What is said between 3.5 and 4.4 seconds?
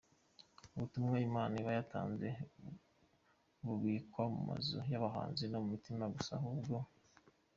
bubikwa